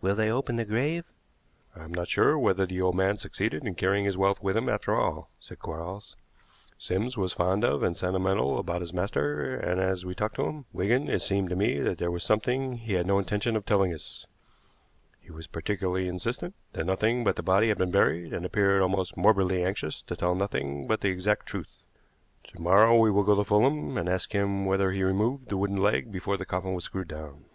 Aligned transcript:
"Will 0.00 0.14
they 0.14 0.30
open 0.30 0.54
the 0.54 0.64
grave?" 0.64 1.04
"I 1.74 1.82
am 1.82 1.92
not 1.92 2.06
sure 2.06 2.38
whether 2.38 2.64
the 2.64 2.80
old 2.80 2.94
man 2.94 3.16
succeeded 3.18 3.66
in 3.66 3.74
carrying 3.74 4.04
his 4.04 4.16
wealth 4.16 4.40
with 4.40 4.56
him 4.56 4.68
after 4.68 4.94
all," 4.94 5.28
said 5.40 5.58
Quarles. 5.58 6.14
"Sims 6.78 7.16
was 7.16 7.32
fond 7.32 7.64
of 7.64 7.82
and 7.82 7.96
sentimental 7.96 8.60
about 8.60 8.80
his 8.80 8.92
master, 8.92 9.56
and 9.56 9.80
as 9.80 10.04
we 10.06 10.14
talked 10.14 10.36
to 10.36 10.44
him, 10.46 10.66
Wigan, 10.72 11.08
it 11.08 11.20
seemed 11.22 11.48
to 11.50 11.56
me 11.56 11.80
there 11.80 12.12
was 12.12 12.22
something 12.22 12.74
he 12.74 12.92
had 12.92 13.08
no 13.08 13.18
intention 13.18 13.56
of 13.56 13.66
telling 13.66 13.92
us. 13.92 14.24
He 15.18 15.32
was 15.32 15.48
particularly 15.48 16.06
insistent 16.06 16.54
that 16.74 16.86
nothing 16.86 17.24
but 17.24 17.34
the 17.34 17.42
body 17.42 17.66
had 17.68 17.78
been 17.78 17.90
buried, 17.90 18.32
and 18.32 18.46
appeared 18.46 18.82
almost 18.82 19.16
morbidly 19.16 19.64
anxious 19.64 20.00
to 20.02 20.14
tell 20.14 20.36
nothing 20.36 20.86
but 20.86 21.00
the 21.00 21.08
exact 21.10 21.46
truth. 21.46 21.82
To 22.54 22.60
morrow 22.60 22.96
we 22.96 23.10
will 23.10 23.24
go 23.24 23.34
to 23.34 23.42
Fulham 23.42 23.98
and 23.98 24.08
ask 24.08 24.30
him 24.30 24.64
whether 24.64 24.92
he 24.92 25.02
removed 25.02 25.48
the 25.48 25.56
wooden 25.56 25.78
leg 25.78 26.12
before 26.12 26.36
the 26.36 26.46
coffin 26.46 26.74
was 26.74 26.84
screwed 26.84 27.08
down." 27.08 27.46